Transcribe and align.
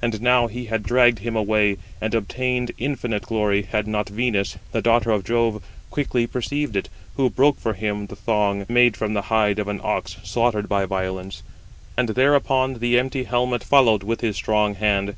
And 0.00 0.22
now 0.22 0.46
he 0.46 0.64
had 0.72 0.82
dragged 0.84 1.18
him 1.18 1.36
away, 1.36 1.76
and 2.00 2.14
obtained 2.14 2.72
infinite 2.78 3.24
glory, 3.26 3.60
had 3.60 3.86
not 3.86 4.08
Venus, 4.08 4.56
the 4.72 4.80
daughter 4.80 5.10
of 5.10 5.22
Jove, 5.22 5.62
quickly 5.90 6.26
perceived 6.26 6.76
it, 6.76 6.88
who 7.18 7.28
broke 7.28 7.60
for 7.60 7.74
him 7.74 8.06
162 8.06 8.06
the 8.18 8.22
thong, 8.24 8.64
[made] 8.70 8.96
from 8.96 9.12
the 9.12 9.20
hide 9.28 9.58
of 9.58 9.68
an 9.68 9.82
ox 9.84 10.16
slaughtered 10.24 10.66
by 10.66 10.86
violence: 10.86 11.42
and 11.94 12.08
thereupon 12.08 12.78
the 12.78 12.98
empty 12.98 13.24
helmet 13.24 13.62
followed 13.62 14.02
with 14.02 14.22
his 14.22 14.34
strong 14.36 14.76
hand. 14.76 15.14